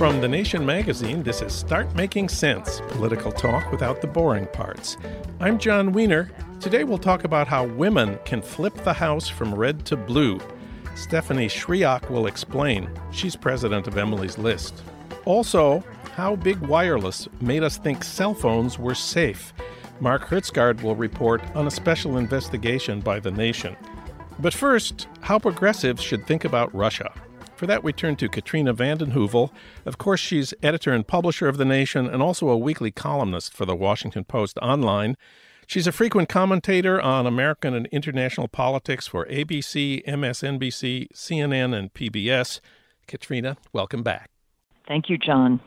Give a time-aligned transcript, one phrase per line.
[0.00, 4.96] From The Nation magazine, this is Start Making Sense political talk without the boring parts.
[5.40, 6.30] I'm John Wiener.
[6.58, 10.40] Today we'll talk about how women can flip the House from red to blue.
[10.94, 12.88] Stephanie Schriock will explain.
[13.10, 14.82] She's president of Emily's List.
[15.26, 15.84] Also,
[16.14, 19.52] how big wireless made us think cell phones were safe.
[20.00, 23.76] Mark Hertsgaard will report on a special investigation by The Nation.
[24.38, 27.12] But first, how progressives should think about Russia.
[27.60, 29.50] For that, we turn to Katrina vanden Heuvel.
[29.84, 33.66] Of course, she's editor and publisher of The Nation and also a weekly columnist for
[33.66, 35.18] the Washington Post online.
[35.66, 42.60] She's a frequent commentator on American and international politics for ABC, MSNBC, CNN, and PBS.
[43.06, 44.30] Katrina, welcome back.
[44.88, 45.60] Thank you, John.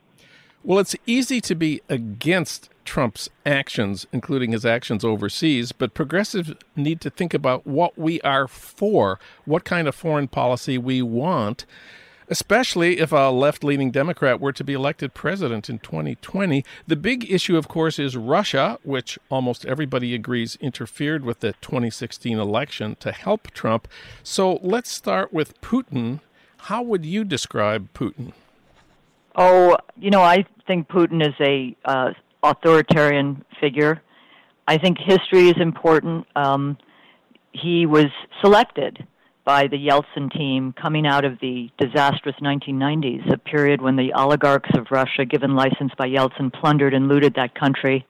[0.64, 7.02] Well, it's easy to be against Trump's actions, including his actions overseas, but progressives need
[7.02, 11.66] to think about what we are for, what kind of foreign policy we want,
[12.30, 16.64] especially if a left leaning Democrat were to be elected president in 2020.
[16.88, 22.40] The big issue, of course, is Russia, which almost everybody agrees interfered with the 2016
[22.40, 23.88] election to help Trump.
[24.24, 26.22] So let's start with Putin.
[26.58, 28.34] How would you describe Putin?
[29.36, 34.02] Oh, you know, I think Putin is a uh, authoritarian figure.
[34.68, 36.28] I think history is important.
[36.36, 36.78] Um,
[37.52, 38.08] he was
[38.42, 39.06] selected
[39.46, 44.70] by the Yeltsin team coming out of the disastrous 1990s, a period when the oligarchs
[44.78, 48.06] of Russia, given license by Yeltsin, plundered and looted that country.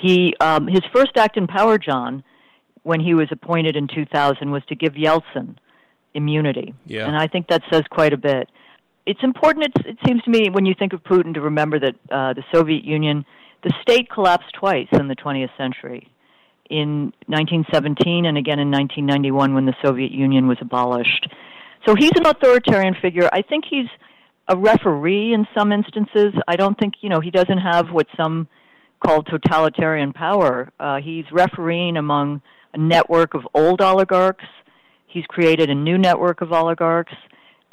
[0.00, 2.22] He, um, his first act in power, John,
[2.84, 5.56] when he was appointed in 2000, was to give Yeltsin
[6.14, 7.06] immunity, yeah.
[7.06, 8.48] and I think that says quite a bit.
[9.06, 9.66] It's important.
[9.66, 12.44] It's, it seems to me when you think of Putin to remember that uh, the
[12.52, 13.24] Soviet Union
[13.64, 16.08] the state collapsed twice in the 20th century
[16.70, 21.28] in 1917 and again in 1991 when the Soviet Union was abolished.
[21.86, 23.28] So he's an authoritarian figure.
[23.32, 23.88] I think he's
[24.48, 26.34] a referee in some instances.
[26.46, 28.48] I don't think, you know, he doesn't have what some
[29.04, 30.72] call totalitarian power.
[30.80, 32.42] Uh, he's refereeing among
[32.72, 34.44] a network of old oligarchs.
[35.06, 37.14] He's created a new network of oligarchs.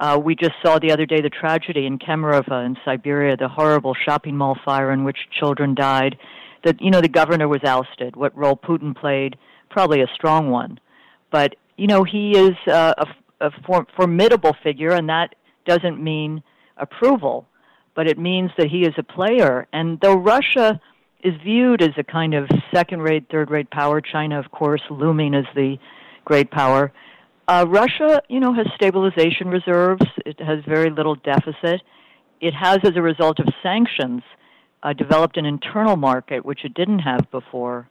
[0.01, 3.93] Uh, we just saw the other day the tragedy in Kemerovo in Siberia, the horrible
[3.93, 6.17] shopping mall fire in which children died.
[6.63, 8.15] That you know the governor was ousted.
[8.15, 9.37] What role Putin played,
[9.69, 10.79] probably a strong one,
[11.31, 13.07] but you know he is uh, a,
[13.45, 15.35] a for, formidable figure, and that
[15.67, 16.41] doesn't mean
[16.77, 17.47] approval,
[17.95, 19.67] but it means that he is a player.
[19.71, 20.81] And though Russia
[21.23, 25.77] is viewed as a kind of second-rate, third-rate power, China, of course, looming as the
[26.25, 26.91] great power
[27.51, 30.05] uh, Russia, you know, has stabilization reserves.
[30.25, 31.81] It has very little deficit.
[32.39, 34.23] It has, as a result of sanctions,
[34.83, 37.89] uh, developed an internal market which it didn't have before.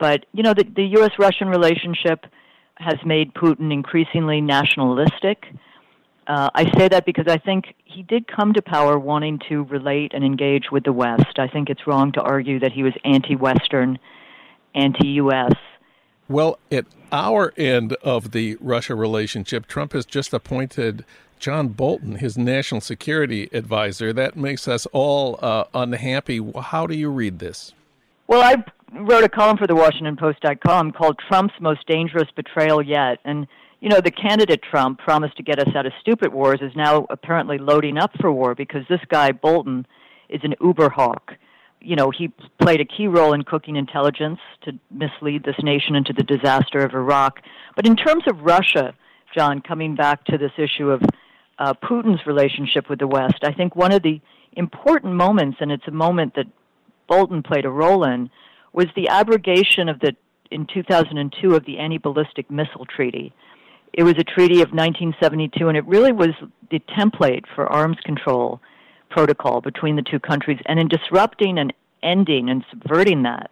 [0.00, 2.26] But you know, the, the U.S.-Russian relationship
[2.74, 5.44] has made Putin increasingly nationalistic.
[6.26, 10.12] Uh, I say that because I think he did come to power wanting to relate
[10.12, 11.38] and engage with the West.
[11.38, 14.00] I think it's wrong to argue that he was anti-Western,
[14.74, 15.54] anti-U.S.
[16.28, 21.04] Well, at our end of the Russia relationship, Trump has just appointed
[21.38, 24.12] John Bolton, his national security advisor.
[24.12, 26.42] That makes us all uh, unhappy.
[26.60, 27.72] How do you read this?
[28.26, 28.62] Well, I
[29.00, 33.20] wrote a column for the WashingtonPost.com called Trump's Most Dangerous Betrayal Yet.
[33.24, 33.46] And,
[33.80, 37.06] you know, the candidate Trump promised to get us out of stupid wars is now
[37.08, 39.86] apparently loading up for war because this guy, Bolton,
[40.28, 41.32] is an uber hawk
[41.80, 46.12] you know, he played a key role in cooking intelligence to mislead this nation into
[46.12, 47.40] the disaster of Iraq.
[47.76, 48.94] But in terms of Russia,
[49.34, 51.02] John, coming back to this issue of
[51.58, 54.20] uh, Putin's relationship with the West, I think one of the
[54.52, 56.46] important moments, and it's a moment that
[57.08, 58.30] Bolton played a role in,
[58.72, 60.12] was the abrogation of the
[60.50, 63.32] in 2002 of the Anti Ballistic Missile Treaty.
[63.92, 66.30] It was a treaty of 1972, and it really was
[66.70, 68.60] the template for arms control
[69.10, 70.58] protocol between the two countries.
[70.66, 71.72] And in disrupting and
[72.02, 73.50] ending and subverting that,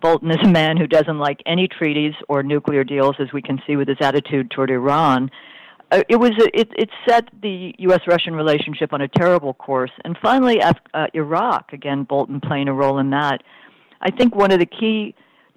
[0.00, 3.60] Bolton is a man who doesn't like any treaties or nuclear deals, as we can
[3.66, 5.30] see with his attitude toward Iran.
[5.90, 10.60] Uh, it was it, it set the U.S.-Russian relationship on a terrible course, and finally,
[10.62, 10.74] uh,
[11.14, 13.42] Iraq again, Bolton playing a role in that.
[14.00, 15.14] I think one of the key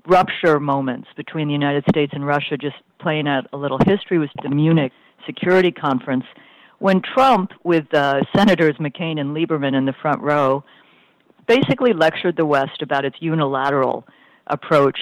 [0.07, 4.29] rupture moments between the United States and Russia, just playing out a little history, was
[4.41, 4.93] the Munich
[5.25, 6.23] Security Conference,
[6.81, 10.63] when Trump, with uh, Senators McCain and Lieberman in the front row,
[11.47, 14.03] basically lectured the West about its unilateral
[14.47, 14.97] approach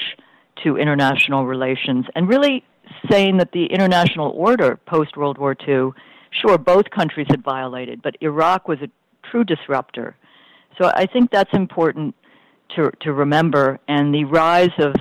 [0.62, 2.66] to international relations and really
[3.10, 5.92] saying that the international order post World War II,
[6.31, 8.90] sure, both countries had violated, but Iraq was a
[9.31, 10.18] true disruptor.
[10.78, 12.14] So I think that's important
[12.76, 13.80] to to remember.
[13.88, 14.96] And the rise of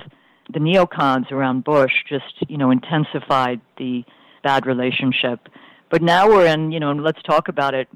[0.53, 4.05] the neocons around Bush just you know intensified the
[4.43, 5.49] bad relationship.
[5.89, 7.87] But now we're in you know and let's talk about it.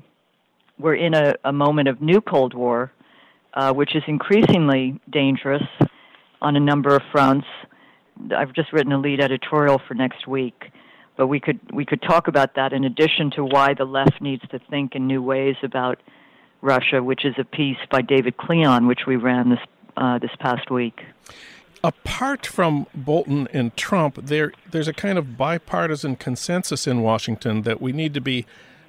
[0.80, 2.92] We're in a, a moment of new Cold War,
[3.54, 5.64] uh, which is increasingly dangerous
[6.42, 7.48] on a number of fronts.
[8.36, 10.72] I've just written a lead editorial for next week,
[11.18, 14.44] but we could we could talk about that in addition to why the left needs
[14.50, 16.00] to think in new ways about
[16.62, 19.60] Russia, which is a piece by David Klion, which we ran this
[19.98, 21.02] uh, this past week.
[21.86, 27.82] Apart from Bolton and Trump, there there's a kind of bipartisan consensus in Washington that
[27.82, 28.46] we need to be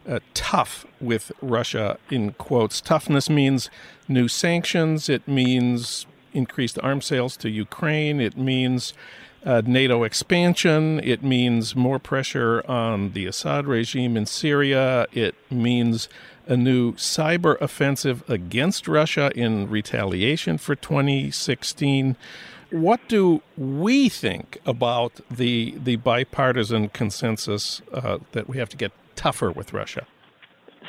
[0.08, 1.98] uh, tough with Russia.
[2.08, 3.68] In quotes, toughness means
[4.06, 5.08] new sanctions.
[5.08, 8.20] It means increased arms sales to Ukraine.
[8.20, 8.92] It means
[9.44, 11.00] uh, NATO expansion.
[11.02, 15.06] It means more pressure on the Assad regime in Syria.
[15.12, 16.08] It means
[16.46, 22.16] a new cyber offensive against Russia in retaliation for 2016.
[22.74, 28.90] What do we think about the the bipartisan consensus uh, that we have to get
[29.14, 30.08] tougher with Russia?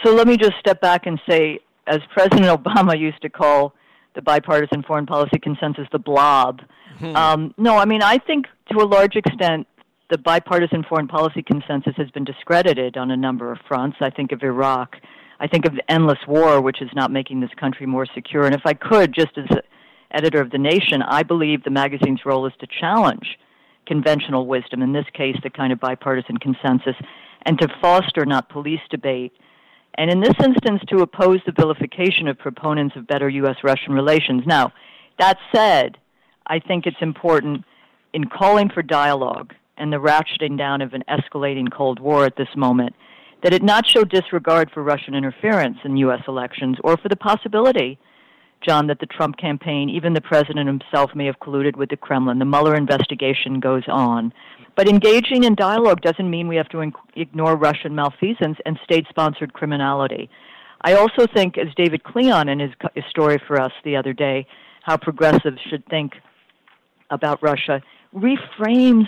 [0.03, 3.75] So let me just step back and say, as President Obama used to call
[4.15, 6.61] the bipartisan foreign policy consensus, the blob.
[6.97, 7.15] Hmm.
[7.15, 9.67] Um, no, I mean, I think to a large extent,
[10.09, 13.97] the bipartisan foreign policy consensus has been discredited on a number of fronts.
[14.01, 14.95] I think of Iraq.
[15.39, 18.47] I think of the endless war, which is not making this country more secure.
[18.47, 19.45] And if I could, just as
[20.11, 23.37] editor of The Nation, I believe the magazine's role is to challenge
[23.85, 26.95] conventional wisdom, in this case, the kind of bipartisan consensus,
[27.43, 29.33] and to foster, not police debate,
[29.97, 33.57] and in this instance to oppose the vilification of proponents of better U.S.
[33.63, 34.43] Russian relations.
[34.45, 34.73] Now,
[35.19, 35.97] that said,
[36.47, 37.63] I think it's important
[38.13, 42.47] in calling for dialogue and the ratcheting down of an escalating Cold War at this
[42.55, 42.95] moment
[43.43, 46.21] that it not show disregard for Russian interference in U.S.
[46.27, 47.99] elections or for the possibility,
[48.65, 52.39] John, that the Trump campaign, even the president himself, may have colluded with the Kremlin.
[52.39, 54.33] The Mueller investigation goes on.
[54.75, 59.53] But engaging in dialogue doesn't mean we have to ignore Russian malfeasance and state sponsored
[59.53, 60.29] criminality.
[60.81, 64.45] I also think, as David Klion in his, his story for us the other day,
[64.83, 66.13] how progressives should think
[67.09, 67.81] about Russia
[68.13, 69.07] reframes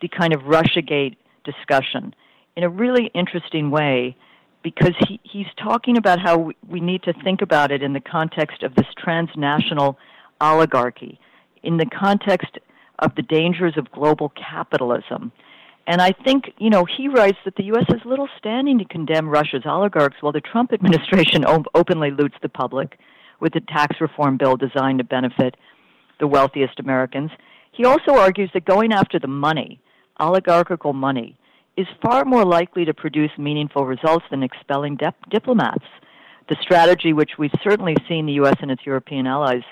[0.00, 2.14] the kind of Russiagate discussion
[2.56, 4.16] in a really interesting way
[4.66, 8.00] because he, he's talking about how we, we need to think about it in the
[8.00, 9.96] context of this transnational
[10.40, 11.20] oligarchy,
[11.62, 12.58] in the context
[12.98, 15.30] of the dangers of global capitalism.
[15.86, 17.84] And I think, you know, he writes that the U.S.
[17.90, 22.98] has little standing to condemn Russia's oligarchs while the Trump administration openly loots the public
[23.38, 25.56] with a tax reform bill designed to benefit
[26.18, 27.30] the wealthiest Americans.
[27.70, 29.78] He also argues that going after the money,
[30.18, 31.38] oligarchical money,
[31.76, 34.98] is far more likely to produce meaningful results than expelling
[35.30, 35.84] diplomats.
[36.48, 38.56] The strategy which we've certainly seen the U.S.
[38.60, 39.62] and its European allies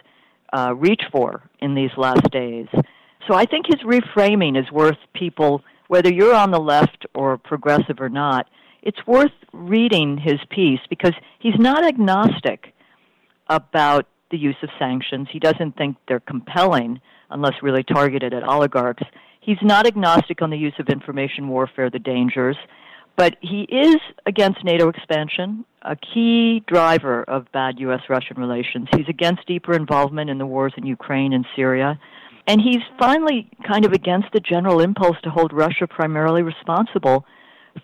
[0.52, 2.66] uh, reach for in these last days.
[3.26, 8.00] So I think his reframing is worth people, whether you're on the left or progressive
[8.00, 8.48] or not,
[8.82, 12.74] it's worth reading his piece because he's not agnostic
[13.48, 15.28] about the use of sanctions.
[15.30, 19.02] He doesn't think they're compelling unless really targeted at oligarchs.
[19.44, 22.56] He's not agnostic on the use of information warfare, the dangers,
[23.16, 23.96] but he is
[24.26, 28.00] against NATO expansion, a key driver of bad U.S.
[28.08, 28.88] Russian relations.
[28.96, 32.00] He's against deeper involvement in the wars in Ukraine and Syria.
[32.46, 37.26] And he's finally kind of against the general impulse to hold Russia primarily responsible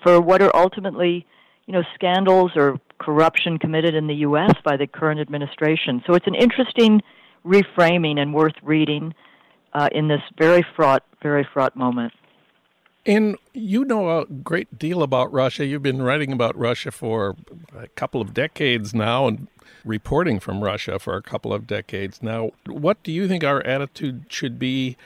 [0.03, 1.27] for what are ultimately,
[1.67, 4.53] you know, scandals or corruption committed in the U.S.
[4.65, 6.03] by the current administration.
[6.07, 7.03] So it's an interesting
[7.45, 9.15] reframing and worth reading
[9.73, 12.13] uh, in this very fraught, very fraught moment.
[13.07, 15.65] And you know a great deal about Russia.
[15.65, 17.37] You've been writing about Russia for
[17.77, 19.49] a couple of decades now, and
[19.85, 22.51] reporting from Russia for a couple of decades now.
[22.67, 24.97] What do you think our attitude should be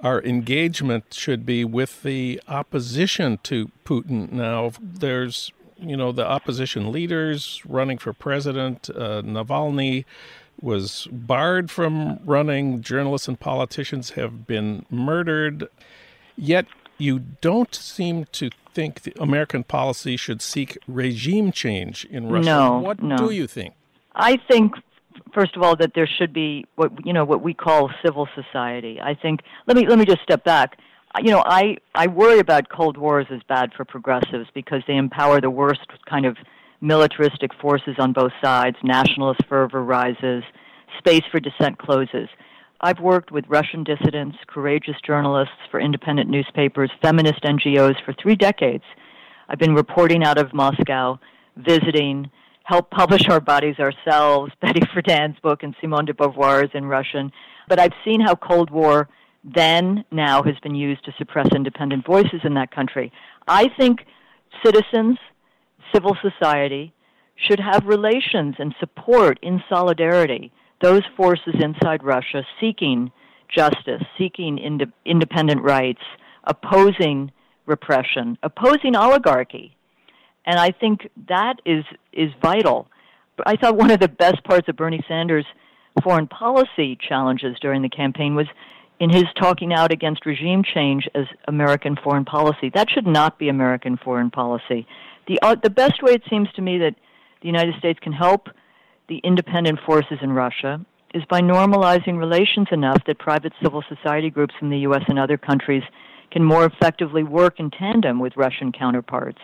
[0.00, 4.30] our engagement should be with the opposition to Putin.
[4.30, 8.90] Now, there's you know the opposition leaders running for president.
[8.90, 10.04] Uh, Navalny
[10.60, 12.82] was barred from running.
[12.82, 15.68] Journalists and politicians have been murdered.
[16.36, 16.66] Yet
[16.98, 22.46] you don't seem to think the American policy should seek regime change in Russia.
[22.46, 23.16] No, what no.
[23.16, 23.74] do you think?
[24.14, 24.74] I think,
[25.32, 29.00] first of all, that there should be what you know what we call civil society.
[29.00, 29.40] I think.
[29.66, 30.78] Let me let me just step back.
[31.22, 35.40] You know, I I worry about Cold Wars as bad for progressives because they empower
[35.40, 36.36] the worst kind of
[36.80, 38.76] militaristic forces on both sides.
[38.82, 40.42] Nationalist fervor rises.
[40.98, 42.28] Space for dissent closes.
[42.80, 48.84] I've worked with Russian dissidents, courageous journalists for independent newspapers, feminist NGOs for three decades.
[49.48, 51.18] I've been reporting out of Moscow,
[51.56, 52.30] visiting,
[52.62, 57.32] helped publish Our Bodies Ourselves, Betty Friedan's book, and Simone de Beauvoir's in Russian.
[57.66, 59.08] But I've seen how Cold War
[59.42, 63.12] then, now, has been used to suppress independent voices in that country.
[63.46, 64.00] I think
[64.64, 65.18] citizens,
[65.92, 66.92] civil society,
[67.36, 73.10] should have relations and support in solidarity those forces inside Russia seeking
[73.54, 76.02] justice, seeking ind- independent rights,
[76.44, 77.32] opposing
[77.66, 79.76] repression, opposing oligarchy.
[80.46, 82.88] And I think that is, is vital.
[83.44, 85.46] I thought one of the best parts of Bernie Sanders'
[86.02, 88.46] foreign policy challenges during the campaign was
[89.00, 92.70] in his talking out against regime change as American foreign policy.
[92.74, 94.86] That should not be American foreign policy.
[95.28, 96.94] The, uh, the best way it seems to me that
[97.42, 98.48] the United States can help
[99.08, 104.54] the independent forces in Russia is by normalizing relations enough that private civil society groups
[104.60, 105.02] in the U.S.
[105.08, 105.82] and other countries
[106.30, 109.40] can more effectively work in tandem with Russian counterparts.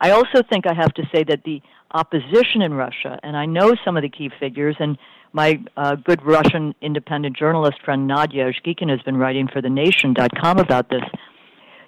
[0.00, 3.74] I also think I have to say that the opposition in Russia, and I know
[3.84, 4.98] some of the key figures, and
[5.32, 10.90] my uh, good Russian independent journalist friend Nadia Azhgikhina has been writing for TheNation.com about
[10.90, 11.04] this.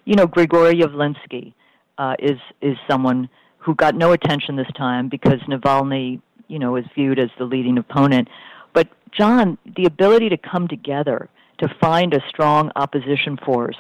[0.05, 1.55] You know, Grigory Yavlinsky
[1.99, 6.85] uh, is is someone who got no attention this time because Navalny you know, is
[6.95, 8.29] viewed as the leading opponent.
[8.73, 13.79] But John, the ability to come together to find a strong opposition force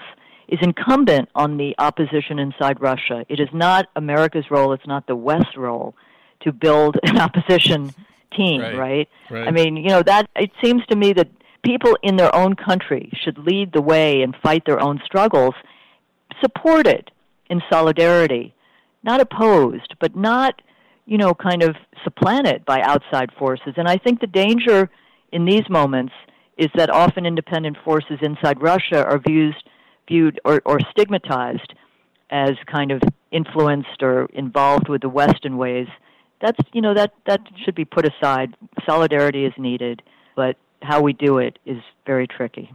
[0.48, 3.24] is incumbent on the opposition inside Russia.
[3.28, 5.94] It is not America's role, it's not the West's role
[6.40, 7.92] to build an opposition
[8.36, 9.08] team, right, right?
[9.30, 9.48] right?
[9.48, 11.28] I mean, you know, that it seems to me that
[11.62, 15.54] people in their own country should lead the way and fight their own struggles,
[16.40, 17.10] supported
[17.50, 18.54] in solidarity,
[19.02, 20.60] not opposed, but not
[21.06, 23.74] you know, kind of supplanted by outside forces.
[23.76, 24.90] And I think the danger
[25.32, 26.12] in these moments
[26.56, 29.54] is that often independent forces inside Russia are viewed,
[30.08, 31.74] viewed or, or stigmatized
[32.30, 35.88] as kind of influenced or involved with the Western ways.
[36.40, 38.54] That's you know that that should be put aside.
[38.84, 40.02] Solidarity is needed,
[40.36, 42.70] but how we do it is very tricky.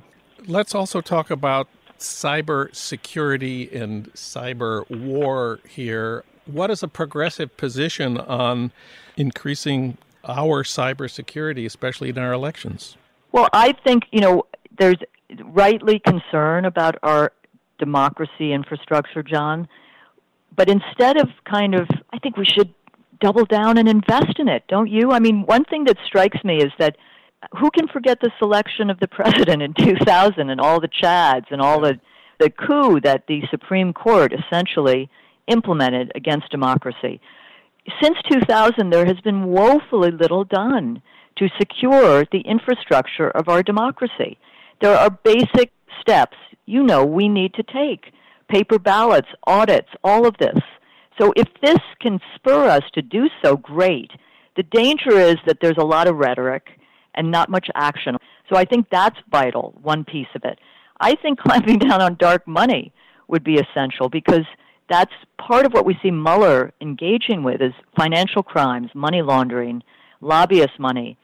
[0.48, 1.68] Let's also talk about
[2.00, 8.72] cyber security and cyber war here what is a progressive position on
[9.18, 12.98] increasing our cybersecurity, especially in our elections?
[13.32, 14.46] Well, I think, you know,
[14.78, 14.98] there's
[15.44, 17.32] rightly concern about our
[17.78, 19.68] democracy infrastructure, John.
[20.56, 22.74] But instead of kind of, I think we should
[23.22, 25.12] double down and invest in it, don't you?
[25.12, 26.98] I mean, one thing that strikes me is that
[27.60, 31.62] who can forget the selection of the president in 2000 and all the chads and
[31.62, 32.00] all the
[32.40, 35.10] the coup that the Supreme Court essentially
[35.48, 37.20] implemented against democracy.
[38.02, 41.02] Since 2000, there has been woefully little done
[41.38, 44.38] to secure the infrastructure of our democracy.
[44.82, 48.14] There are basic steps, you know, we need to take
[48.48, 50.60] paper ballots, audits, all of this.
[51.20, 54.12] So if this can spur us to do so, great.
[54.56, 56.79] The danger is that there's a lot of rhetoric
[57.16, 58.18] and not much action.
[58.50, 60.60] So I think that's vital, one piece of it.
[61.00, 62.94] I think clamping down on dark money
[63.28, 64.46] would be essential because
[64.90, 69.84] that's part of what we see Mueller engaging with is financial crimes, money laundering,
[70.22, 71.18] lobbyist money.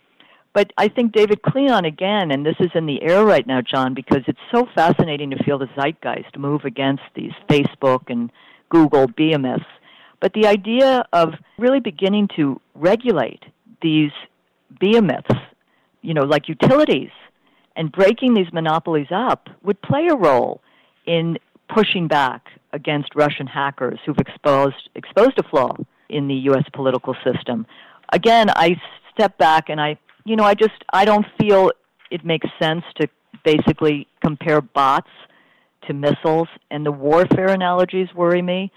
[0.54, 3.94] But I think David Klion again, and this is in the air right now, John,
[3.94, 8.32] because it's so fascinating to feel the zeitgeist move against these Facebook and
[8.70, 9.66] Google behemoths.
[10.22, 13.44] But the idea of really beginning to regulate
[13.82, 14.12] these
[14.80, 15.36] behemoths,
[16.06, 17.10] you know, like utilities,
[17.76, 20.62] and breaking these monopolies up would play a role
[21.06, 25.76] in pushing back against Russian hackers who've exposed exposed a flaw
[26.10, 26.64] in the U.S.
[26.74, 27.66] political system.
[28.14, 28.80] Again, I
[29.14, 31.72] step back and I, you know, I just I don't feel
[32.12, 33.08] it makes sense to
[33.44, 35.10] basically compare bots
[35.88, 38.72] to missiles, and the warfare analogies worry me.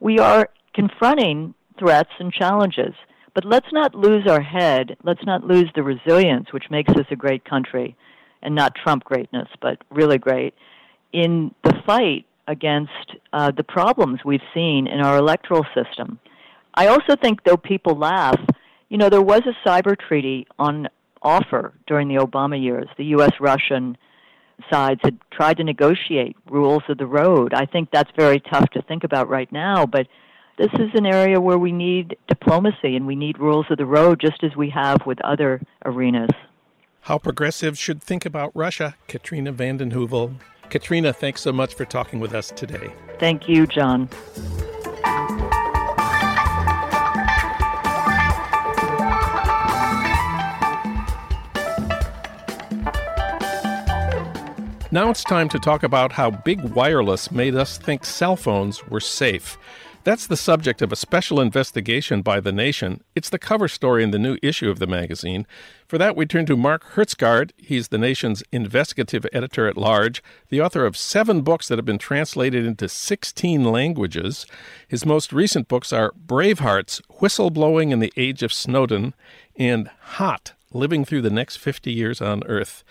[0.00, 2.94] We are confronting threats and challenges,
[3.34, 4.96] but let's not lose our head.
[5.02, 7.96] Let's not lose the resilience which makes us a great country,
[8.42, 10.54] and not Trump greatness, but really great
[11.12, 16.18] in the fight against uh, the problems we've seen in our electoral system.
[16.74, 18.38] I also think, though people laugh,
[18.88, 20.88] you know, there was a cyber treaty on
[21.22, 22.88] offer during the Obama years.
[22.98, 23.32] The U.S.
[23.40, 23.96] Russian
[24.70, 27.54] sides had tried to negotiate rules of the road.
[27.54, 30.06] I think that's very tough to think about right now, but
[30.56, 34.20] this is an area where we need diplomacy and we need rules of the road
[34.20, 36.30] just as we have with other arenas.
[37.02, 40.36] How progressives should think about Russia, Katrina vanden Heuvel.
[40.70, 42.92] Katrina, thanks so much for talking with us today.
[43.18, 44.08] Thank you, John.
[54.90, 59.00] Now it's time to talk about how big wireless made us think cell phones were
[59.00, 59.58] safe.
[60.04, 63.02] That's the subject of a special investigation by The Nation.
[63.14, 65.46] It's the cover story in the new issue of the magazine.
[65.88, 67.52] For that, we turn to Mark Hertsgaard.
[67.56, 71.96] He's The Nation's investigative editor at large, the author of seven books that have been
[71.96, 74.44] translated into 16 languages.
[74.86, 79.14] His most recent books are Bravehearts, Whistleblowing in the Age of Snowden,
[79.56, 82.84] and Hot, Living Through the Next 50 Years on Earth.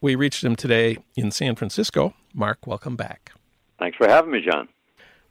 [0.00, 2.14] We reached him today in San Francisco.
[2.32, 3.32] Mark, welcome back.
[3.80, 4.68] Thanks for having me, John.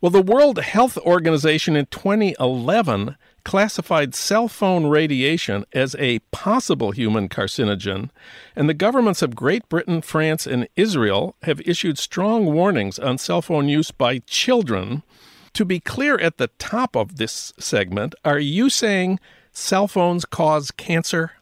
[0.02, 7.28] Well, the World Health Organization in 2011 classified cell phone radiation as a possible human
[7.28, 8.10] carcinogen,
[8.56, 13.42] and the governments of Great Britain, France, and Israel have issued strong warnings on cell
[13.42, 15.04] phone use by children.
[15.52, 19.20] To be clear at the top of this segment, are you saying
[19.52, 21.34] cell phones cause cancer?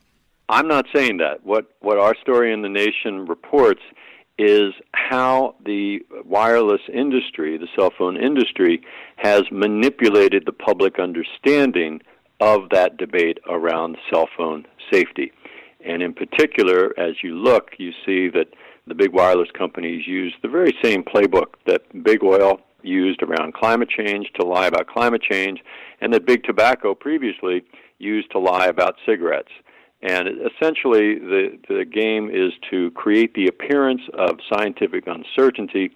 [0.49, 1.45] I'm not saying that.
[1.45, 3.81] What what our story in the nation reports
[4.37, 8.81] is how the wireless industry, the cell phone industry,
[9.15, 12.01] has manipulated the public understanding
[12.39, 15.31] of that debate around cell phone safety.
[15.83, 18.47] And in particular, as you look, you see that
[18.85, 23.89] the big wireless companies use the very same playbook that big oil used around climate
[23.89, 25.59] change to lie about climate change,
[25.99, 27.63] and that big tobacco previously
[27.97, 29.51] used to lie about cigarettes.
[30.01, 35.91] And essentially, the, the game is to create the appearance of scientific uncertainty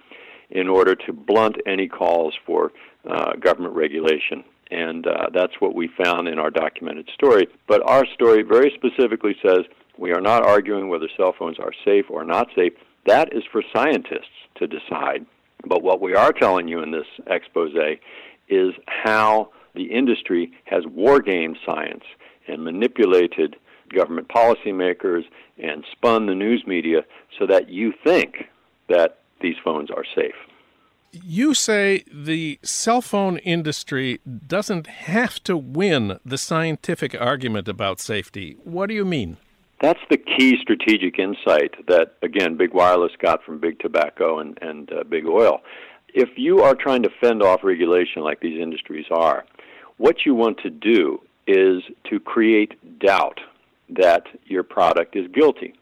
[0.49, 2.71] in order to blunt any calls for
[3.09, 4.43] uh, government regulation.
[4.71, 7.47] And uh, that's what we found in our documented story.
[7.67, 9.59] But our story very specifically says
[9.97, 12.73] we are not arguing whether cell phones are safe or not safe.
[13.05, 15.25] That is for scientists to decide.
[15.65, 17.75] But what we are telling you in this expose
[18.49, 22.03] is how the industry has wargamed science
[22.47, 23.55] and manipulated
[23.91, 25.23] government policymakers
[25.57, 27.05] and spun the news media
[27.37, 28.49] so that you think
[28.89, 30.35] that these phones are safe.
[31.11, 38.55] You say the cell phone industry doesn't have to win the scientific argument about safety.
[38.63, 39.37] What do you mean?
[39.81, 44.91] That's the key strategic insight that, again, Big Wireless got from Big Tobacco and, and
[44.93, 45.61] uh, Big Oil.
[46.13, 49.43] If you are trying to fend off regulation like these industries are,
[49.97, 53.39] what you want to do is to create doubt
[53.91, 55.73] that your product is guilty.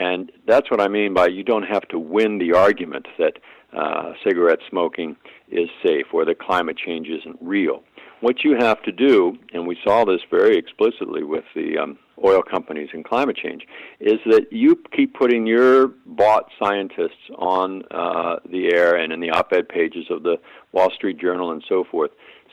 [0.00, 3.38] And that's what I mean by you don't have to win the argument that
[3.76, 5.16] uh, cigarette smoking
[5.50, 7.82] is safe or that climate change isn't real.
[8.20, 12.42] What you have to do, and we saw this very explicitly with the um, oil
[12.42, 13.62] companies and climate change,
[14.00, 19.30] is that you keep putting your bought scientists on uh, the air and in the
[19.30, 20.36] op ed pages of the
[20.72, 22.10] Wall Street Journal and so forth,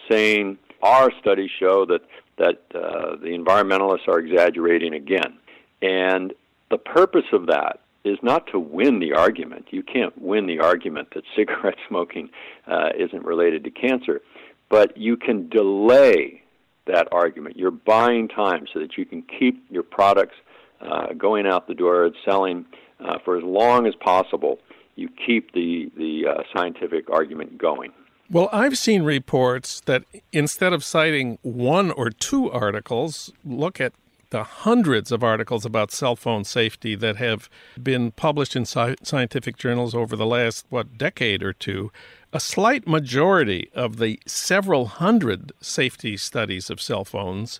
[0.09, 2.01] saying our studies show that
[2.37, 5.37] that uh, the environmentalists are exaggerating again.
[5.81, 6.33] And
[6.69, 9.67] the purpose of that is not to win the argument.
[9.71, 12.29] You can't win the argument that cigarette smoking
[12.67, 14.21] uh, isn't related to cancer,
[14.69, 16.41] but you can delay
[16.87, 17.57] that argument.
[17.57, 20.35] You're buying time so that you can keep your products
[20.81, 22.65] uh, going out the door and selling
[22.99, 24.59] uh, for as long as possible.
[24.95, 27.91] You keep the the uh, scientific argument going.
[28.29, 33.93] Well, I've seen reports that instead of citing one or two articles, look at
[34.31, 37.49] the hundreds of articles about cell phone safety that have
[37.81, 41.91] been published in sci- scientific journals over the last, what, decade or two.
[42.33, 47.59] A slight majority of the several hundred safety studies of cell phones,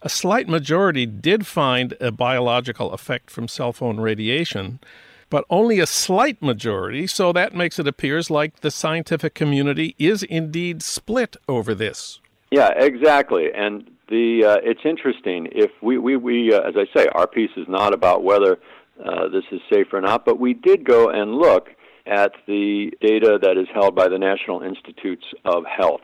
[0.00, 4.80] a slight majority did find a biological effect from cell phone radiation
[5.30, 10.22] but only a slight majority, so that makes it appears like the scientific community is
[10.22, 12.20] indeed split over this.
[12.50, 13.48] Yeah, exactly.
[13.54, 17.50] And the uh, it's interesting if we we, we uh, as I say, our piece
[17.56, 18.58] is not about whether
[19.04, 21.70] uh, this is safe or not, but we did go and look
[22.06, 26.02] at the data that is held by the National Institutes of Health,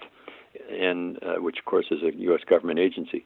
[0.69, 2.41] and uh, which of course is a U.S.
[2.49, 3.25] government agency.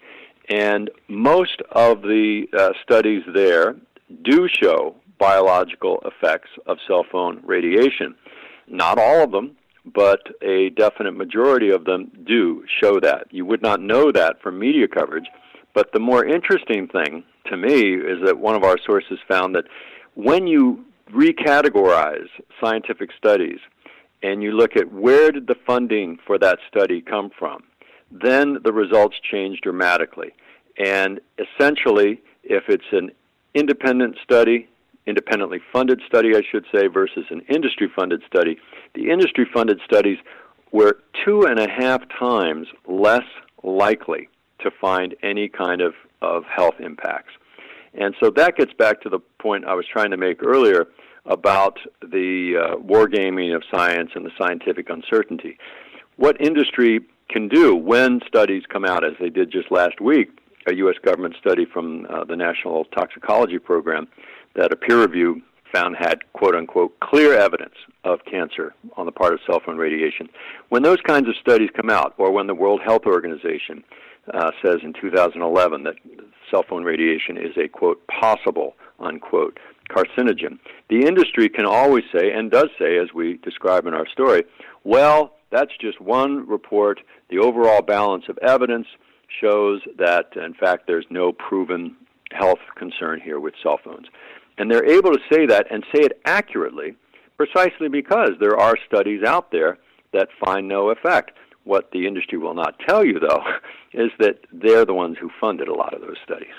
[0.48, 3.76] And most of the uh, studies there
[4.22, 8.14] do show biological effects of cell phone radiation.
[8.68, 9.56] Not all of them,
[9.94, 13.28] but a definite majority of them do show that.
[13.30, 15.26] You would not know that from media coverage.
[15.74, 19.66] But the more interesting thing to me is that one of our sources found that
[20.14, 22.28] when you recategorize
[22.60, 23.58] scientific studies
[24.22, 27.62] and you look at where did the funding for that study come from,
[28.10, 30.32] then the results change dramatically.
[30.78, 33.10] And essentially, if it's an
[33.54, 34.68] independent study,
[35.06, 38.58] independently funded study, I should say, versus an industry funded study,
[38.94, 40.18] the industry funded studies
[40.72, 43.24] were two and a half times less
[43.62, 44.28] likely
[44.60, 47.32] to find any kind of, of health impacts.
[47.94, 50.86] And so that gets back to the point I was trying to make earlier
[51.24, 55.58] about the uh, wargaming of science and the scientific uncertainty.
[56.16, 60.28] What industry can do when studies come out, as they did just last week,
[60.68, 60.96] a U.S.
[61.02, 64.08] government study from uh, the National Toxicology Program
[64.56, 65.42] that a peer review
[65.72, 70.28] found had quote unquote clear evidence of cancer on the part of cell phone radiation.
[70.68, 73.84] When those kinds of studies come out, or when the World Health Organization
[74.32, 75.96] uh, says in 2011 that
[76.50, 79.58] cell phone radiation is a quote possible unquote
[79.90, 84.44] carcinogen, the industry can always say and does say, as we describe in our story,
[84.84, 87.00] well, that's just one report.
[87.30, 88.86] The overall balance of evidence
[89.40, 91.96] shows that, in fact, there's no proven
[92.32, 94.06] health concern here with cell phones.
[94.58, 96.96] And they're able to say that and say it accurately
[97.36, 99.78] precisely because there are studies out there
[100.12, 101.32] that find no effect.
[101.64, 103.42] What the industry will not tell you, though,
[103.92, 106.54] is that they're the ones who funded a lot of those studies.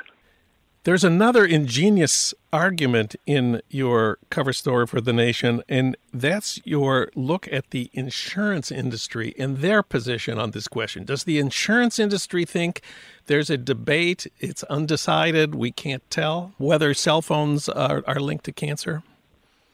[0.88, 7.46] There's another ingenious argument in your cover story for The Nation, and that's your look
[7.52, 11.04] at the insurance industry and their position on this question.
[11.04, 12.80] Does the insurance industry think
[13.26, 18.54] there's a debate, it's undecided, we can't tell whether cell phones are, are linked to
[18.54, 19.04] cancer?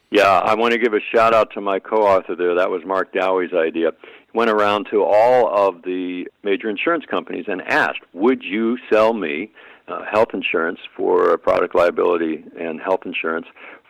[0.10, 2.56] Yeah, I want to give a shout out to my co author there.
[2.56, 3.91] That was Mark Dowie's idea.
[4.34, 9.52] Went around to all of the major insurance companies and asked, Would you sell me?
[9.88, 13.48] Uh, health insurance for product liability and health insurance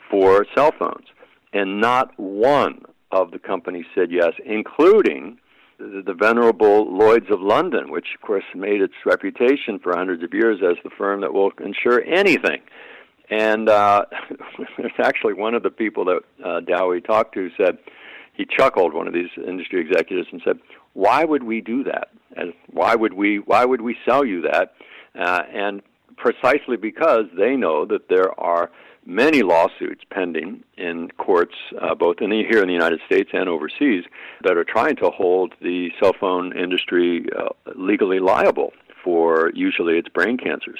[0.10, 1.08] for cell phones.
[1.54, 5.38] And not one of the companies said yes, including
[5.78, 10.60] the, venerable Lloyd's of London, which, of course, made its reputation for hundreds of years
[10.68, 12.62] as the firm that will insure anything.
[13.30, 14.06] And uh,
[15.00, 17.78] actually one of the people that uh, Dowie talked to said,
[18.34, 20.58] he chuckled, one of these industry executives, and said,
[20.94, 22.10] "Why would we do that?
[22.36, 23.38] And why would we?
[23.38, 24.74] Why would we sell you that?
[25.18, 25.82] Uh, and
[26.18, 28.70] precisely because they know that there are
[29.06, 33.50] many lawsuits pending in courts, uh, both in the, here in the United States and
[33.50, 34.06] overseas,
[34.44, 38.72] that are trying to hold the cell phone industry uh, legally liable
[39.04, 40.80] for usually its brain cancers.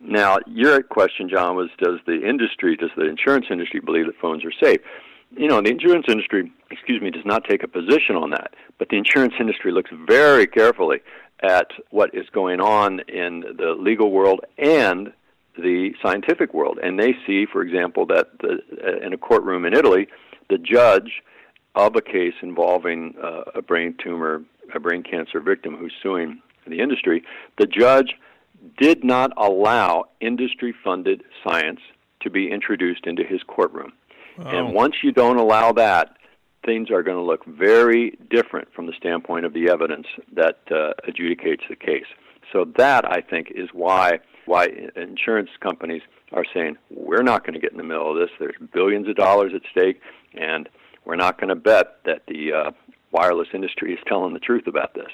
[0.00, 4.44] Now, your question, John, was does the industry, does the insurance industry believe that phones
[4.44, 4.80] are safe?
[5.34, 8.90] You know, the insurance industry, excuse me, does not take a position on that, but
[8.90, 10.98] the insurance industry looks very carefully
[11.42, 15.12] at what is going on in the legal world and
[15.56, 16.78] the scientific world.
[16.82, 20.08] And they see, for example, that the, uh, in a courtroom in Italy,
[20.48, 21.22] the judge
[21.74, 24.42] of a case involving uh, a brain tumor,
[24.74, 27.22] a brain cancer victim who's suing the industry,
[27.58, 28.14] the judge
[28.78, 31.80] did not allow industry funded science
[32.20, 33.92] to be introduced into his courtroom.
[34.38, 34.48] Oh.
[34.48, 36.16] And once you don't allow that,
[36.64, 40.92] things are going to look very different from the standpoint of the evidence that uh,
[41.08, 42.06] adjudicates the case.
[42.52, 47.60] So that I think is why why insurance companies are saying we're not going to
[47.60, 48.30] get in the middle of this.
[48.38, 50.00] There's billions of dollars at stake,
[50.34, 50.68] and
[51.04, 52.70] we're not going to bet that the uh,
[53.12, 55.10] wireless industry is telling the truth about this.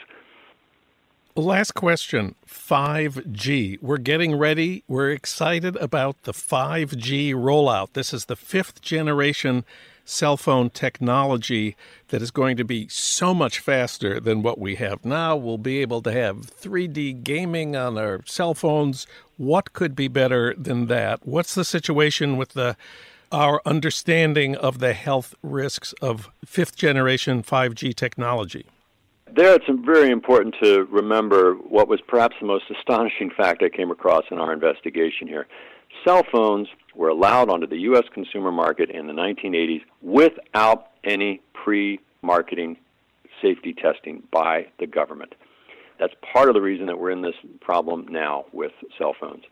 [1.38, 3.80] Last question 5G.
[3.80, 4.82] We're getting ready.
[4.88, 7.92] We're excited about the 5G rollout.
[7.92, 9.64] This is the fifth generation
[10.04, 11.76] cell phone technology
[12.08, 15.36] that is going to be so much faster than what we have now.
[15.36, 19.06] We'll be able to have 3D gaming on our cell phones.
[19.36, 21.24] What could be better than that?
[21.24, 22.76] What's the situation with the
[23.30, 28.66] our understanding of the health risks of fifth generation 5G technology?
[29.34, 33.90] There, it's very important to remember what was perhaps the most astonishing fact I came
[33.90, 35.46] across in our investigation here.
[36.04, 38.04] Cell phones were allowed onto the U.S.
[38.12, 42.76] consumer market in the 1980s without any pre marketing
[43.42, 45.34] safety testing by the government.
[45.98, 49.44] That's part of the reason that we're in this problem now with cell phones.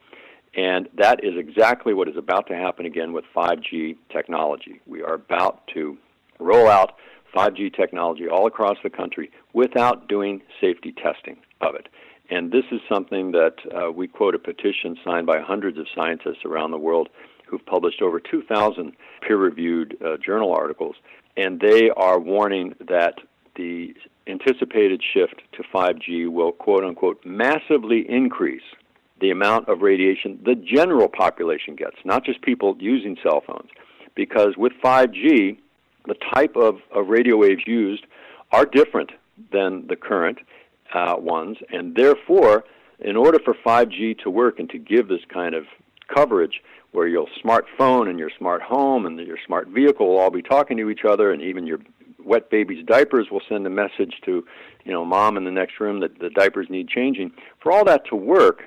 [0.56, 4.80] And that is exactly what is about to happen again with 5G technology.
[4.86, 5.98] We are about to
[6.38, 6.94] roll out
[7.34, 11.88] 5G technology all across the country without doing safety testing of it.
[12.30, 16.44] And this is something that uh, we quote a petition signed by hundreds of scientists
[16.44, 17.08] around the world
[17.46, 18.92] who've published over 2,000
[19.26, 20.96] peer reviewed uh, journal articles
[21.36, 23.14] and they are warning that
[23.56, 23.94] the
[24.26, 28.62] anticipated shift to 5G will quote unquote massively increase
[29.20, 33.70] the amount of radiation the general population gets, not just people using cell phones.
[34.14, 35.58] Because with 5G,
[36.06, 38.04] the type of, of radio waves used
[38.52, 39.10] are different
[39.52, 40.38] than the current
[40.94, 42.64] uh, ones, and therefore,
[43.00, 45.64] in order for 5G to work and to give this kind of
[46.14, 50.42] coverage, where your smartphone and your smart home and your smart vehicle will all be
[50.42, 51.78] talking to each other, and even your
[52.24, 54.44] wet baby's diapers will send a message to,
[54.84, 57.30] you know, mom in the next room that the diapers need changing.
[57.62, 58.62] For all that to work,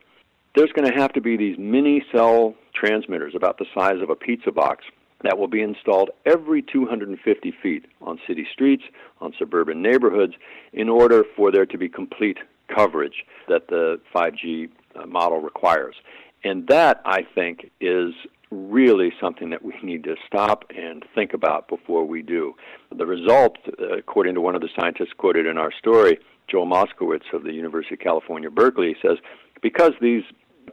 [0.56, 4.16] there's going to have to be these mini cell transmitters about the size of a
[4.16, 4.86] pizza box
[5.24, 8.84] that will be installed every 250 feet on city streets,
[9.20, 10.34] on suburban neighborhoods,
[10.74, 12.38] in order for there to be complete
[12.74, 15.96] coverage that the 5G uh, model requires.
[16.44, 18.14] And that, I think, is
[18.52, 22.56] really something that we need to stop and think about before we do.
[22.96, 27.32] The result, uh, according to one of the scientists quoted in our story, Joel Moskowitz
[27.34, 29.18] of the University of California, Berkeley, says
[29.62, 30.24] because these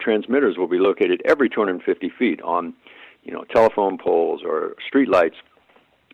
[0.01, 2.73] transmitters will be located every 250 feet on,
[3.27, 5.37] you know, telephone poles or street lights,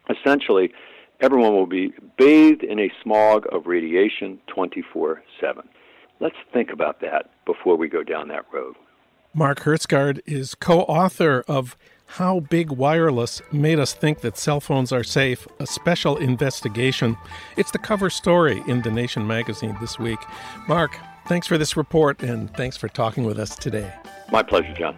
[0.08, 0.72] essentially
[1.20, 5.68] everyone will be bathed in a smog of radiation 24/7.
[6.20, 8.74] Let's think about that before we go down that road.
[9.34, 11.76] Mark Hertsgaard is co author of
[12.18, 17.16] How Big Wireless Made Us Think That Cell Phones Are Safe, a special investigation.
[17.56, 20.20] It's the cover story in The Nation magazine this week.
[20.68, 23.92] Mark, thanks for this report and thanks for talking with us today.
[24.30, 24.96] My pleasure, John.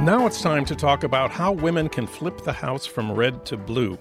[0.00, 3.58] Now it's time to talk about how women can flip the house from red to
[3.58, 3.98] blue.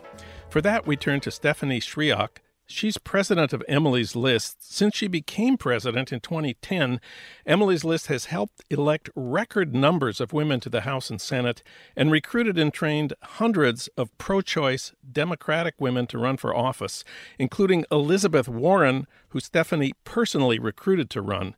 [0.49, 2.38] For that, we turn to Stephanie Schriock.
[2.67, 4.73] She's president of Emily's List.
[4.73, 7.01] Since she became president in 2010,
[7.45, 11.63] Emily's List has helped elect record numbers of women to the House and Senate
[11.97, 17.03] and recruited and trained hundreds of pro choice Democratic women to run for office,
[17.38, 21.55] including Elizabeth Warren, who Stephanie personally recruited to run.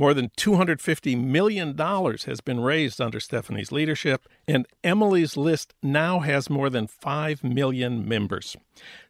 [0.00, 6.48] More than $250 million has been raised under Stephanie's leadership, and Emily's List now has
[6.48, 8.56] more than 5 million members.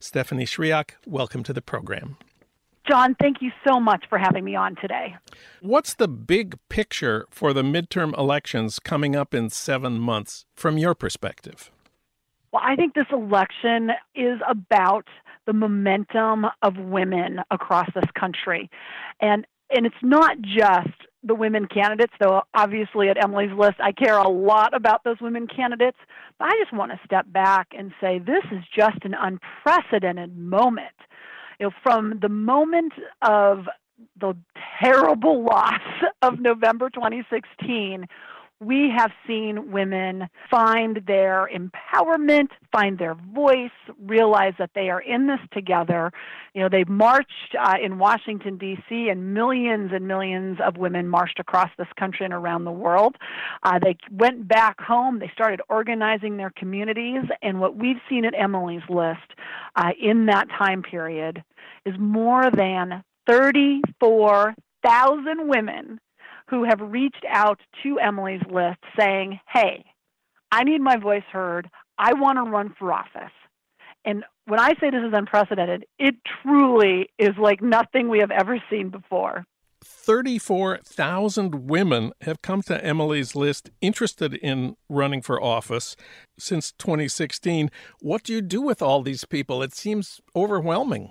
[0.00, 2.16] Stephanie Schriock, welcome to the program.
[2.88, 5.14] John, thank you so much for having me on today.
[5.60, 10.94] What's the big picture for the midterm elections coming up in seven months from your
[10.94, 11.70] perspective?
[12.50, 15.06] Well, I think this election is about
[15.44, 18.70] the momentum of women across this country.
[19.20, 24.16] And and it's not just the women candidates, though obviously at Emily's list, I care
[24.18, 25.98] a lot about those women candidates.
[26.38, 30.86] But I just want to step back and say this is just an unprecedented moment.
[31.58, 33.66] You know, from the moment of
[34.20, 34.36] the
[34.80, 35.80] terrible loss
[36.22, 38.06] of November 2016,
[38.60, 43.70] we have seen women find their empowerment, find their voice,
[44.04, 46.10] realize that they are in this together.
[46.54, 51.38] You know, they've marched uh, in Washington, D.C., and millions and millions of women marched
[51.38, 53.14] across this country and around the world.
[53.62, 58.34] Uh, they went back home, they started organizing their communities, and what we've seen at
[58.36, 59.34] Emily's List
[59.76, 61.44] uh, in that time period
[61.86, 66.00] is more than 34,000 women
[66.48, 69.84] who have reached out to Emily's list saying, hey,
[70.50, 71.68] I need my voice heard.
[71.98, 73.32] I want to run for office.
[74.04, 78.62] And when I say this is unprecedented, it truly is like nothing we have ever
[78.70, 79.44] seen before.
[79.84, 85.96] 34,000 women have come to Emily's list interested in running for office
[86.38, 87.70] since 2016.
[88.00, 89.62] What do you do with all these people?
[89.62, 91.10] It seems overwhelming.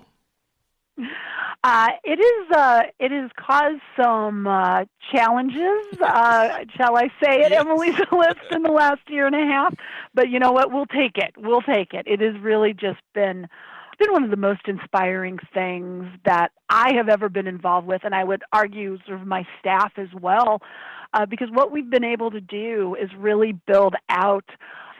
[1.64, 2.56] Uh, it is.
[2.56, 7.60] Uh, it has caused some uh, challenges, uh, shall I say, at yes.
[7.60, 9.74] Emily's list in the last year and a half.
[10.14, 10.72] But you know what?
[10.72, 11.34] We'll take it.
[11.36, 12.06] We'll take it.
[12.06, 13.48] It has really just been
[13.98, 18.14] been one of the most inspiring things that I have ever been involved with, and
[18.14, 20.62] I would argue sort of my staff as well,
[21.14, 24.44] uh, because what we've been able to do is really build out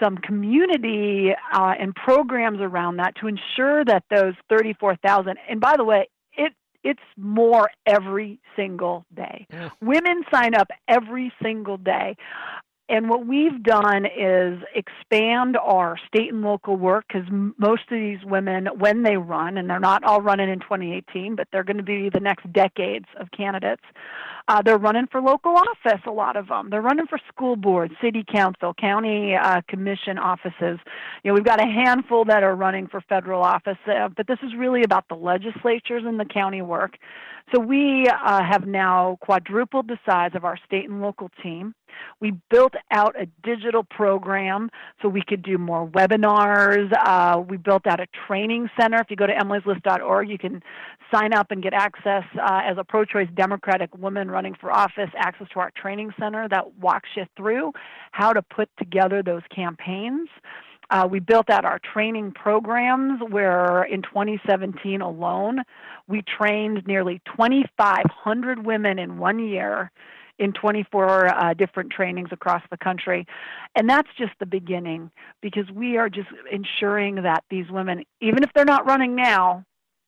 [0.03, 5.85] some community uh, and programs around that to ensure that those 34,000, and by the
[5.85, 6.09] way,
[6.85, 9.47] it's more every single day.
[9.51, 9.71] Yeah.
[9.81, 12.17] Women sign up every single day.
[12.89, 18.25] And what we've done is expand our state and local work because most of these
[18.25, 21.83] women, when they run, and they're not all running in 2018, but they're going to
[21.83, 23.83] be the next decades of candidates,
[24.49, 26.71] uh, they're running for local office, a lot of them.
[26.71, 30.79] They're running for school board, city council, county uh, commission offices.
[31.23, 34.39] You know, we've got a handful that are running for federal office, uh, but this
[34.43, 36.97] is really about the legislatures and the county work.
[37.55, 41.75] So we uh, have now quadrupled the size of our state and local team.
[42.21, 46.91] We built out a digital program so we could do more webinars.
[46.99, 48.99] Uh, we built out a training center.
[48.99, 50.63] If you go to emilyslist.org, you can
[51.13, 55.11] sign up and get access uh, as a pro choice Democratic woman running for office,
[55.17, 57.73] access to our training center that walks you through
[58.13, 60.29] how to put together those campaigns.
[60.91, 65.59] Uh, we built out our training programs where in 2017 alone,
[66.07, 69.91] we trained nearly 2,500 women in one year
[70.39, 73.27] in 24 uh, different trainings across the country.
[73.75, 75.11] And that's just the beginning
[75.43, 79.65] because we are just ensuring that these women, even if they're not running now,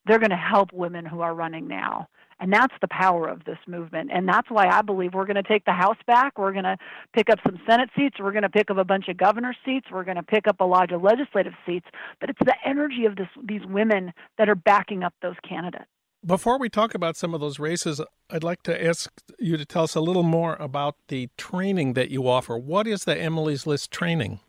[0.07, 2.09] they're going to help women who are running now.
[2.41, 4.11] And that's the power of this movement.
[4.13, 6.39] And that's why I believe we're going to take the House back.
[6.39, 6.79] We're going to
[7.13, 8.17] pick up some Senate seats.
[8.19, 9.89] We're going to pick up a bunch of governor seats.
[9.93, 11.87] We're going to pick up a lot of legislative seats.
[12.19, 15.85] But it's the energy of this, these women that are backing up those candidates.
[16.25, 19.85] Before we talk about some of those races, I'd like to ask you to tell
[19.85, 22.59] us a little more about the training that you offer.
[22.59, 24.41] What is the Emily's List training?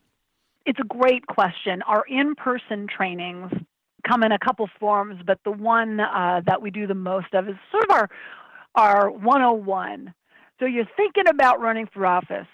[0.66, 1.82] It's a great question.
[1.84, 3.52] Our in person trainings
[4.06, 7.48] come in a couple forms, but the one uh, that we do the most of
[7.48, 8.10] is sort of our
[8.76, 10.14] our 101.
[10.60, 12.48] So you're thinking about running for office.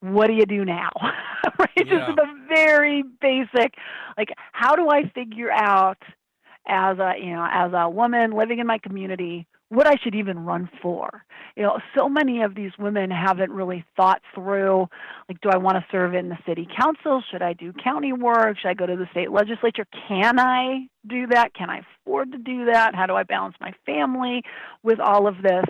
[0.00, 0.90] What do you do now?
[1.58, 1.68] right?
[1.76, 1.84] Yeah.
[1.84, 3.74] This is the very basic.
[4.16, 5.98] Like, how do I figure out
[6.66, 10.44] as a you know as a woman living in my community what I should even
[10.44, 11.24] run for.
[11.56, 14.86] You know, so many of these women haven't really thought through
[15.30, 17.22] like, do I want to serve in the city council?
[17.30, 18.58] Should I do county work?
[18.58, 19.86] Should I go to the state legislature?
[20.08, 21.54] Can I do that?
[21.54, 22.94] Can I afford to do that?
[22.94, 24.42] How do I balance my family
[24.82, 25.64] with all of this?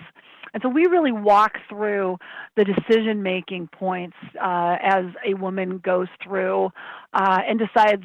[0.53, 2.17] And so we really walk through
[2.57, 6.71] the decision making points uh, as a woman goes through
[7.13, 8.03] uh, and decides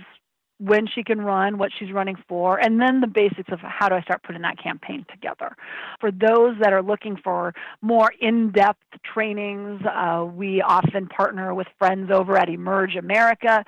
[0.58, 3.94] when she can run, what she's running for, and then the basics of how do
[3.94, 5.56] I start putting that campaign together.
[6.00, 11.68] For those that are looking for more in depth trainings, uh, we often partner with
[11.78, 13.64] friends over at Emerge America.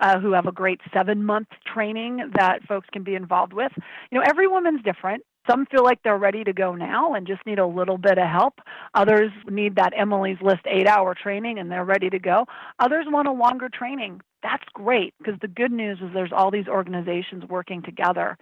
[0.00, 3.70] Uh, who have a great seven month training that folks can be involved with.
[4.10, 5.22] You know, every woman's different.
[5.50, 8.28] Some feel like they're ready to go now and just need a little bit of
[8.28, 8.54] help.
[8.94, 12.46] Others need that Emily's List eight hour training and they're ready to go.
[12.78, 14.20] Others want a longer training.
[14.42, 18.36] That's great because the good news is there's all these organizations working together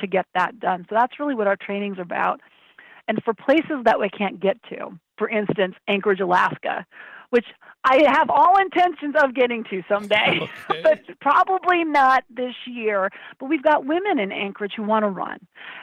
[0.00, 0.86] to get that done.
[0.88, 2.40] So that's really what our training's about.
[3.08, 6.84] And for places that we can't get to, for instance, Anchorage, Alaska,
[7.30, 7.46] which
[7.84, 10.82] I have all intentions of getting to someday, okay.
[10.82, 13.10] but probably not this year.
[13.38, 15.38] But we've got women in Anchorage who want to run.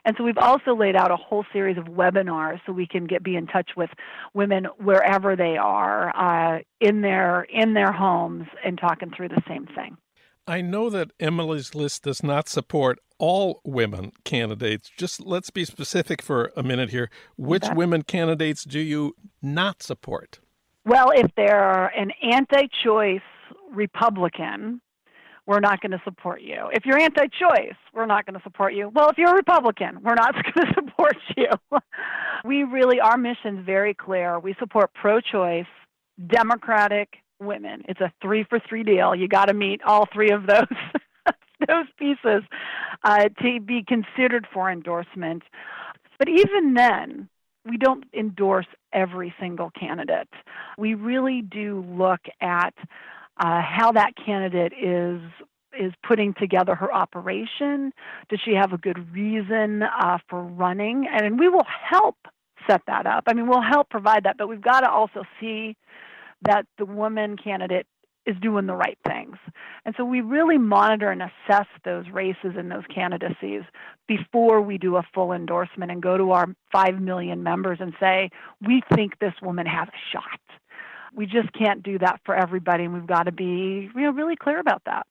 [0.06, 3.24] And so we've also laid out a whole series of webinars so we can get
[3.24, 3.90] be in touch with
[4.34, 9.68] women wherever they are uh, in their in their homes and talking through the same
[9.68, 9.98] thing.
[10.46, 14.92] I know that Emily's list does not support all women candidates.
[14.98, 17.10] Just let's be specific for a minute here.
[17.38, 20.42] Which women candidates do you not support?
[20.86, 23.22] Well, if they're an anti choice
[23.72, 24.82] Republican,
[25.46, 26.69] we're not going to support you.
[26.74, 28.89] If you're anti choice, we're not going to support you.
[28.89, 31.48] Well, if you're a Republican, we're not going to support you.
[32.46, 34.39] we really, our mission's very clear.
[34.39, 35.65] We support pro choice,
[36.28, 37.84] Democratic women.
[37.88, 39.15] It's a three for three deal.
[39.15, 40.67] You got to meet all three of those.
[41.67, 42.43] those pieces
[43.04, 45.43] uh, to be considered for endorsement.
[46.19, 47.30] But even then,
[47.65, 50.30] we don't endorse every single candidate.
[50.78, 52.73] We really do look at
[53.38, 55.21] uh, how that candidate is
[55.80, 57.91] is putting together her operation.
[58.30, 61.08] Does she have a good reason uh, for running?
[61.12, 62.15] And we will help
[62.67, 63.23] set that up.
[63.26, 65.76] I mean, we'll help provide that, but we've got to also see
[66.43, 67.88] that the woman candidate
[68.26, 69.38] is doing the right things.
[69.86, 73.64] And so we really monitor and assess those races and those candidacies
[74.08, 78.30] before we do a full endorsement and go to our 5 million members and say,
[78.66, 80.40] we think this woman has a shot.
[81.16, 84.36] We just can't do that for everybody, and we've got to be you know, really
[84.36, 85.06] clear about that.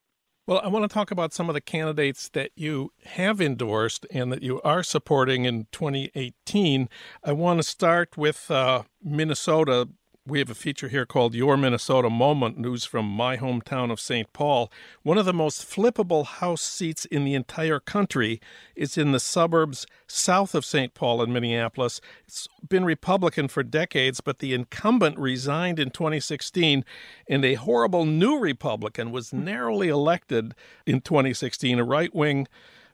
[0.45, 4.33] Well, I want to talk about some of the candidates that you have endorsed and
[4.33, 6.89] that you are supporting in 2018.
[7.23, 9.89] I want to start with uh, Minnesota
[10.25, 14.33] we have a feature here called Your Minnesota Moment News from my hometown of St.
[14.33, 14.71] Paul.
[15.03, 18.41] One of the most flippable House seats in the entire country
[18.77, 20.95] is in the suburbs south of St.
[20.95, 22.01] Paul in Minneapolis.
[22.25, 26.85] It's been Republican for decades, but the incumbent resigned in 2016,
[27.29, 30.55] and a horrible new Republican was narrowly elected
[30.87, 32.47] in 2016, a right wing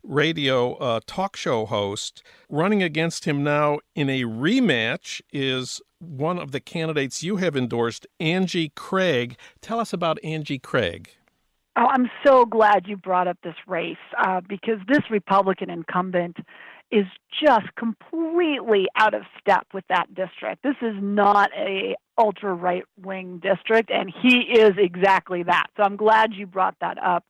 [0.03, 2.23] radio uh, talk show host.
[2.49, 8.07] Running against him now in a rematch is one of the candidates you have endorsed,
[8.21, 9.37] Angie Craig.
[9.61, 11.11] Tell us about Angie Craig.
[11.77, 16.37] Oh, I'm so glad you brought up this race uh, because this Republican incumbent
[16.91, 17.05] is
[17.45, 20.63] just completely out of step with that district.
[20.63, 25.67] This is not a ultra right wing district, and he is exactly that.
[25.77, 27.25] So I'm glad you brought that up.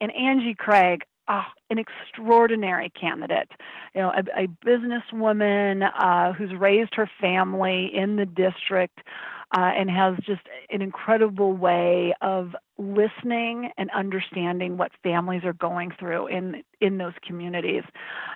[0.00, 3.50] And Angie Craig, oh, an extraordinary candidate.
[3.94, 8.98] You know, a, a businesswoman uh, who's raised her family in the district.
[9.52, 15.90] Uh, and has just an incredible way of listening and understanding what families are going
[15.98, 17.82] through in in those communities.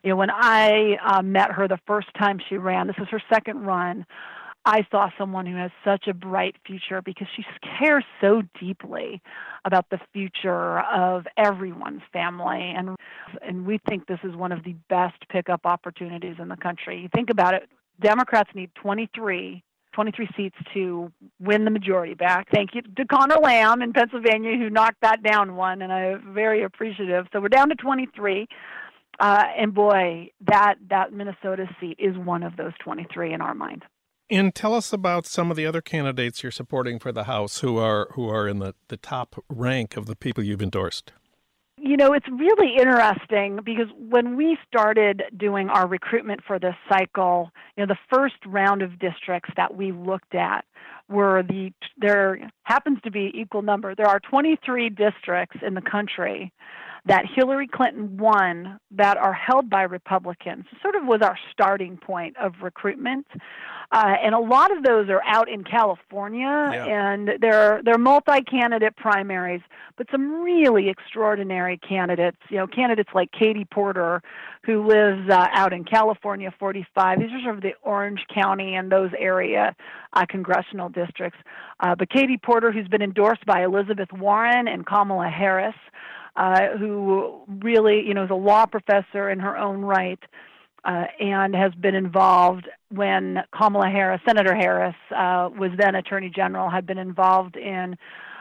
[0.03, 3.23] You know, when I uh, met her the first time she ran, this was her
[3.33, 4.05] second run.
[4.67, 7.45] I saw someone who has such a bright future because she
[7.79, 9.21] cares so deeply
[9.65, 12.97] about the future of everyone's family and
[13.43, 17.01] and we think this is one of the best pickup opportunities in the country.
[17.01, 17.69] You think about it,
[18.01, 19.63] Democrats need 23
[19.93, 22.49] 23 seats to win the majority back.
[22.53, 26.65] Thank you to Conor Lamb in Pennsylvania who knocked that down one, and I'm very
[26.65, 27.27] appreciative.
[27.33, 28.49] So we're down to 23.
[29.21, 33.85] Uh, and boy, that that Minnesota seat is one of those 23 in our mind.
[34.35, 37.79] And tell us about some of the other candidates you're supporting for the House who
[37.79, 41.13] are who are in the, the top rank of the people you've endorsed.
[41.79, 47.53] You know, it's really interesting because when we started doing our recruitment for this cycle,
[47.77, 50.65] you know, the first round of districts that we looked at
[51.09, 53.95] were the there happens to be equal number.
[53.95, 56.53] There are 23 districts in the country
[57.07, 60.65] that Hillary Clinton won that are held by Republicans.
[60.81, 63.27] Sort of was our starting point of recruitment.
[63.93, 66.87] Uh, and a lot of those are out in California, yeah.
[66.87, 69.61] and they're they're multi-candidate primaries,
[69.97, 72.39] but some really extraordinary candidates.
[72.49, 74.23] You know, candidates like Katie Porter,
[74.65, 77.21] who lives uh, out in California, 45.
[77.21, 79.77] These are sort of the Orange County and those area
[80.15, 81.39] uh, congressional districts.
[81.81, 85.77] Uh, but Katie Porter, who's been endorsed by Elizabeth Warren and Kamala Harris
[86.37, 90.21] uh, who really, you know, is a law professor in her own right.
[90.87, 96.69] Uh, and has been involved when Kamala Harris, Senator Harris, uh, was then Attorney General,
[96.69, 97.97] had been involved in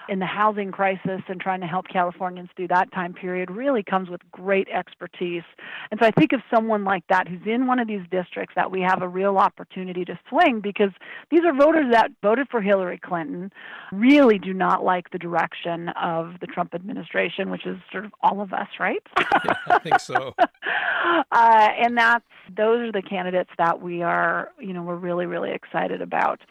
[0.09, 4.09] in the housing crisis and trying to help Californians through that time period really comes
[4.09, 5.43] with great expertise.
[5.91, 8.71] And so I think of someone like that who's in one of these districts that
[8.71, 10.91] we have a real opportunity to swing because
[11.31, 13.51] these are voters that voted for Hillary Clinton,
[13.91, 18.41] really do not like the direction of the Trump administration, which is sort of all
[18.41, 19.01] of us, right?
[19.17, 20.33] yeah, I think so.
[20.39, 22.25] uh, and that's
[22.55, 26.41] those are the candidates that we are, you know, we're really, really excited about.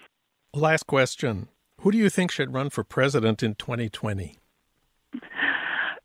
[0.55, 1.49] Last question.
[1.83, 4.37] Who do you think should run for president in 2020?
[5.13, 5.21] You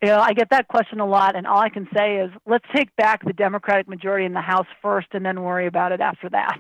[0.07, 2.95] know, I get that question a lot, and all I can say is let's take
[2.95, 6.57] back the Democratic majority in the House first and then worry about it after that.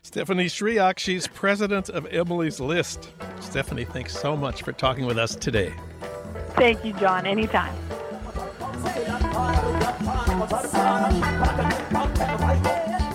[0.00, 3.10] Stephanie Schriock, she's president of Emily's List.
[3.40, 5.74] Stephanie, thanks so much for talking with us today.
[6.56, 7.26] Thank you, Jon.
[7.26, 7.74] Anytime.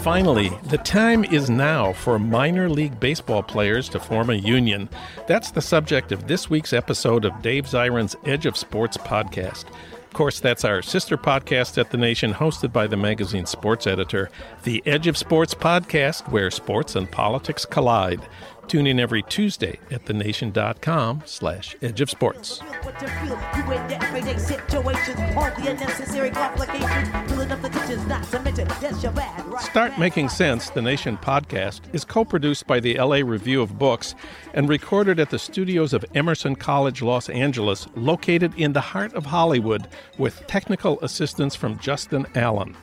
[0.07, 4.87] Finally, the time is now for minor league baseball players to form a union.
[5.27, 9.65] That's the subject of this week's episode of Dave Zirin's Edge of Sports podcast.
[9.67, 14.31] Of course, that's our sister podcast at The Nation, hosted by the magazine's sports editor.
[14.63, 18.21] The Edge of Sports podcast, where sports and politics collide.
[18.67, 22.61] Tune in every Tuesday at thenation.com slash edge of sports.
[29.59, 34.15] Start Making Sense, the Nation podcast, is co-produced by the LA Review of Books
[34.53, 39.27] and recorded at the studios of Emerson College Los Angeles, located in the heart of
[39.27, 39.87] Hollywood,
[40.17, 42.75] with technical assistance from Justin Allen.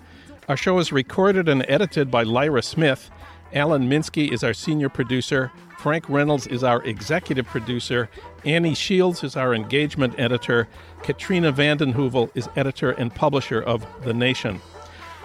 [0.48, 3.10] Our show is recorded and edited by Lyra Smith.
[3.54, 5.52] Alan Minsky is our senior producer.
[5.78, 8.10] Frank Reynolds is our executive producer.
[8.44, 10.68] Annie Shields is our engagement editor.
[11.02, 14.60] Katrina vanden Heuvel is editor and publisher of The Nation.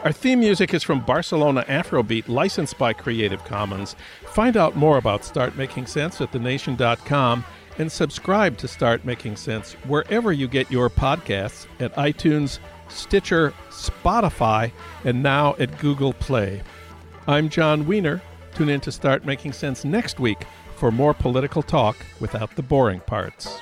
[0.03, 3.95] Our theme music is from Barcelona Afrobeat, licensed by Creative Commons.
[4.27, 7.43] Find out more about Start Making Sense at thenation.com
[7.79, 12.59] and subscribe to Start Making Sense wherever you get your podcasts at iTunes,
[12.89, 14.71] Stitcher, Spotify,
[15.03, 16.61] and now at Google Play.
[17.27, 18.21] I'm Jon Wiener.
[18.55, 20.45] Tune in to Start Making Sense next week
[20.75, 23.61] for more political talk without the boring parts.